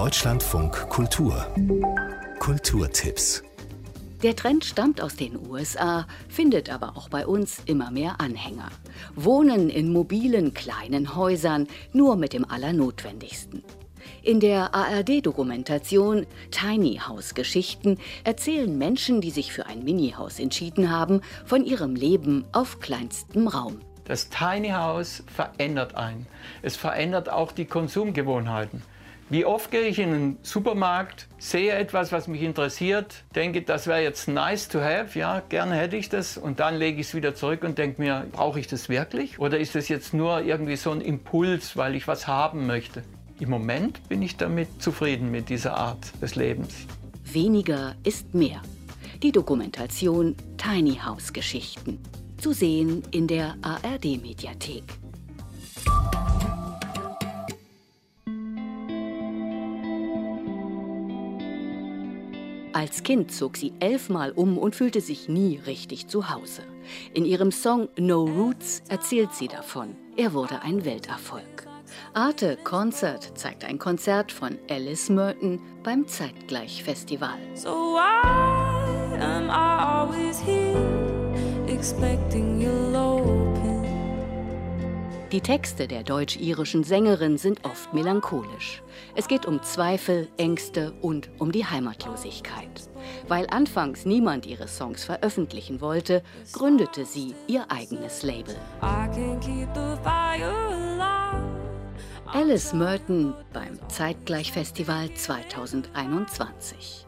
Deutschlandfunk 0.00 0.88
Kultur 0.88 1.46
Kulturtipps 2.38 3.42
der 4.22 4.34
Trend 4.34 4.64
stammt 4.64 4.98
aus 5.02 5.14
den 5.14 5.38
USA, 5.46 6.06
findet 6.26 6.70
aber 6.70 6.96
auch 6.96 7.10
bei 7.10 7.26
uns 7.26 7.60
immer 7.66 7.90
mehr 7.90 8.18
Anhänger. 8.18 8.70
Wohnen 9.14 9.68
in 9.68 9.92
mobilen 9.92 10.54
kleinen 10.54 11.16
Häusern, 11.16 11.68
nur 11.92 12.16
mit 12.16 12.32
dem 12.32 12.50
Allernotwendigsten. 12.50 13.62
In 14.22 14.40
der 14.40 14.74
ARD-Dokumentation 14.74 16.26
Tiny 16.50 17.02
House 17.06 17.34
Geschichten 17.34 17.98
erzählen 18.24 18.78
Menschen, 18.78 19.20
die 19.20 19.30
sich 19.30 19.52
für 19.52 19.66
ein 19.66 19.84
Mini-Haus 19.84 20.40
entschieden 20.40 20.90
haben, 20.90 21.20
von 21.44 21.66
ihrem 21.66 21.94
Leben 21.94 22.46
auf 22.52 22.80
kleinstem 22.80 23.48
Raum. 23.48 23.80
Das 24.06 24.30
Tiny 24.30 24.70
House 24.70 25.22
verändert 25.26 25.94
einen. 25.94 26.26
Es 26.62 26.74
verändert 26.74 27.28
auch 27.28 27.52
die 27.52 27.66
Konsumgewohnheiten. 27.66 28.82
Wie 29.30 29.44
oft 29.44 29.70
gehe 29.70 29.82
ich 29.82 30.00
in 30.00 30.12
einen 30.12 30.38
Supermarkt, 30.42 31.28
sehe 31.38 31.72
etwas, 31.72 32.10
was 32.10 32.26
mich 32.26 32.42
interessiert, 32.42 33.22
denke, 33.36 33.62
das 33.62 33.86
wäre 33.86 34.02
jetzt 34.02 34.26
nice 34.26 34.68
to 34.68 34.80
have, 34.80 35.16
ja, 35.16 35.38
gerne 35.48 35.76
hätte 35.76 35.96
ich 35.96 36.08
das 36.08 36.36
und 36.36 36.58
dann 36.58 36.76
lege 36.76 37.00
ich 37.00 37.06
es 37.06 37.14
wieder 37.14 37.36
zurück 37.36 37.62
und 37.62 37.78
denke 37.78 38.02
mir, 38.02 38.26
brauche 38.32 38.58
ich 38.58 38.66
das 38.66 38.88
wirklich? 38.88 39.38
Oder 39.38 39.60
ist 39.60 39.76
es 39.76 39.86
jetzt 39.86 40.14
nur 40.14 40.42
irgendwie 40.42 40.74
so 40.74 40.90
ein 40.90 41.00
Impuls, 41.00 41.76
weil 41.76 41.94
ich 41.94 42.08
was 42.08 42.26
haben 42.26 42.66
möchte? 42.66 43.04
Im 43.38 43.50
Moment 43.50 44.08
bin 44.08 44.20
ich 44.20 44.36
damit 44.36 44.82
zufrieden 44.82 45.30
mit 45.30 45.48
dieser 45.48 45.76
Art 45.76 46.10
des 46.20 46.34
Lebens. 46.34 46.74
Weniger 47.22 47.94
ist 48.02 48.34
mehr. 48.34 48.60
Die 49.22 49.30
Dokumentation 49.30 50.34
Tiny 50.56 50.96
House 50.96 51.32
Geschichten. 51.32 52.00
Zu 52.38 52.52
sehen 52.52 53.04
in 53.12 53.28
der 53.28 53.54
ARD 53.62 54.20
Mediathek. 54.20 54.82
Als 62.72 63.02
Kind 63.02 63.32
zog 63.32 63.56
sie 63.56 63.72
elfmal 63.80 64.30
um 64.30 64.56
und 64.56 64.76
fühlte 64.76 65.00
sich 65.00 65.28
nie 65.28 65.60
richtig 65.66 66.06
zu 66.06 66.30
Hause. 66.30 66.62
In 67.14 67.24
ihrem 67.24 67.50
Song 67.50 67.88
No 67.98 68.24
Roots 68.24 68.82
erzählt 68.88 69.32
sie 69.34 69.48
davon. 69.48 69.96
Er 70.16 70.32
wurde 70.34 70.62
ein 70.62 70.84
Welterfolg. 70.84 71.66
Arte 72.14 72.56
Concert 72.62 73.32
zeigt 73.36 73.64
ein 73.64 73.78
Konzert 73.78 74.30
von 74.30 74.56
Alice 74.68 75.08
Merton 75.08 75.60
beim 75.82 76.06
Zeitgleich 76.06 76.84
Festival. 76.84 77.38
So 77.54 77.70
why 77.70 79.20
am 79.20 79.50
I 79.50 79.82
always 79.82 80.40
here 80.40 80.76
expecting 81.66 82.60
you'll 82.60 82.96
open? 82.96 83.09
Die 85.32 85.40
Texte 85.40 85.86
der 85.86 86.02
deutsch-irischen 86.02 86.82
Sängerin 86.82 87.38
sind 87.38 87.64
oft 87.64 87.94
melancholisch. 87.94 88.82
Es 89.14 89.28
geht 89.28 89.46
um 89.46 89.62
Zweifel, 89.62 90.26
Ängste 90.38 90.92
und 91.02 91.30
um 91.38 91.52
die 91.52 91.64
Heimatlosigkeit. 91.64 92.90
Weil 93.28 93.46
anfangs 93.48 94.04
niemand 94.04 94.44
ihre 94.44 94.66
Songs 94.66 95.04
veröffentlichen 95.04 95.80
wollte, 95.80 96.24
gründete 96.52 97.04
sie 97.04 97.36
ihr 97.46 97.64
eigenes 97.70 98.24
Label. 98.24 98.56
Alice 102.26 102.72
Merton 102.72 103.34
beim 103.52 103.78
Zeitgleich-Festival 103.88 105.14
2021. 105.14 107.06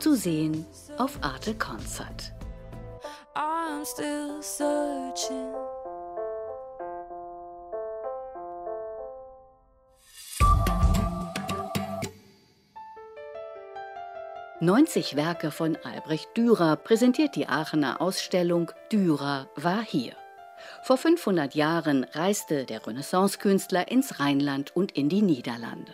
Zu 0.00 0.14
sehen 0.14 0.66
auf 0.98 1.18
Arte 1.22 1.54
Concert. 1.54 2.34
I'm 3.34 3.84
still 3.84 4.42
searching. 4.42 5.43
90 14.64 15.14
Werke 15.14 15.50
von 15.50 15.76
Albrecht 15.84 16.34
Dürer 16.38 16.76
präsentiert 16.76 17.36
die 17.36 17.46
Aachener 17.48 18.00
Ausstellung 18.00 18.72
Dürer 18.90 19.46
war 19.56 19.82
hier. 19.82 20.14
Vor 20.82 20.96
500 20.96 21.54
Jahren 21.54 22.04
reiste 22.04 22.64
der 22.64 22.86
Renaissancekünstler 22.86 23.90
ins 23.90 24.20
Rheinland 24.20 24.74
und 24.74 24.92
in 24.92 25.10
die 25.10 25.20
Niederlande. 25.20 25.92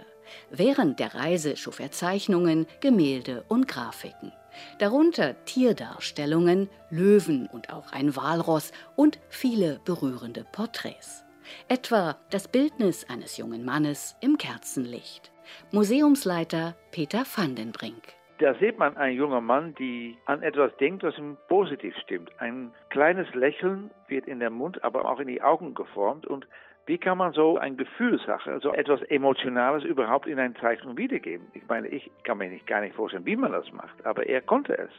Während 0.51 1.01
der 1.01 1.17
Reise 1.17 1.57
schuf 1.57 1.81
er 1.81 1.91
Zeichnungen, 1.91 2.69
Gemälde 2.79 3.45
und 3.49 3.67
Grafiken. 3.67 4.33
Darunter 4.79 5.45
Tierdarstellungen, 5.47 6.69
Löwen 6.91 7.49
und 7.49 7.71
auch 7.71 7.91
ein 7.91 8.15
Walross 8.15 8.71
und 8.95 9.19
viele 9.31 9.81
berührende 9.85 10.45
Porträts. 10.45 11.25
Etwa 11.67 12.17
das 12.31 12.47
Bildnis 12.47 13.05
eines 13.09 13.37
jungen 13.37 13.65
Mannes 13.65 14.15
im 14.21 14.39
Kerzenlicht. 14.39 15.33
Museumsleiter 15.73 16.77
Peter 16.93 17.25
Vandenbrink. 17.35 18.20
Da 18.41 18.55
sieht 18.55 18.79
man 18.79 18.97
einen 18.97 19.19
jungen 19.19 19.45
Mann, 19.45 19.75
die 19.75 20.17
an 20.25 20.43
etwas 20.43 20.75
denkt, 20.79 21.03
was 21.03 21.17
ihm 21.19 21.37
positiv 21.49 21.95
stimmt. 21.99 22.31
Ein 22.39 22.73
kleines 22.89 23.33
Lächeln 23.35 23.91
wird 24.09 24.27
in 24.27 24.41
den 24.41 24.55
Mund, 24.55 24.83
aber 24.83 25.05
auch 25.05 25.21
in 25.21 25.29
die 25.29 25.43
Augen 25.43 25.75
geformt. 25.75 26.27
Und 26.27 26.49
wie 26.87 26.97
kann 26.97 27.19
man 27.19 27.35
so 27.35 27.59
eine 27.59 27.77
Gefühlssache, 27.77 28.59
so 28.61 28.73
etwas 28.73 29.03
Emotionales 29.03 29.85
überhaupt 29.85 30.27
in 30.27 30.39
eine 30.39 30.55
Zeichnung 30.55 30.97
wiedergeben? 30.97 31.49
Ich 31.53 31.69
meine, 31.69 31.89
ich 31.89 32.11
kann 32.25 32.39
mir 32.39 32.49
nicht, 32.49 32.67
gar 32.67 32.81
nicht 32.81 32.97
vorstellen, 32.97 33.27
wie 33.27 33.37
man 33.37 33.53
das 33.53 33.71
macht, 33.73 34.07
aber 34.07 34.27
er 34.27 34.41
konnte 34.41 34.73
es. 34.79 34.91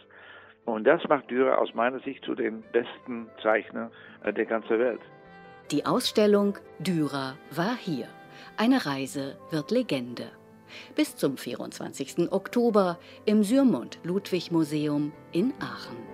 Und 0.65 0.83
das 0.83 1.03
macht 1.09 1.31
Dürer 1.31 1.57
aus 1.57 1.73
meiner 1.73 1.99
Sicht 2.01 2.23
zu 2.23 2.35
den 2.35 2.61
besten 2.71 3.27
Zeichner 3.41 3.89
der 4.23 4.45
ganzen 4.45 4.77
Welt. 4.77 5.01
Die 5.71 5.87
Ausstellung 5.87 6.59
Dürer 6.77 7.33
war 7.49 7.75
hier. 7.75 8.05
Eine 8.55 8.85
Reise 8.85 9.35
wird 9.49 9.71
Legende 9.71 10.29
bis 10.95 11.15
zum 11.15 11.37
24. 11.37 12.31
Oktober 12.31 12.99
im 13.25 13.43
Sürmund 13.43 13.99
Ludwig 14.03 14.51
Museum 14.51 15.11
in 15.31 15.53
Aachen. 15.59 16.10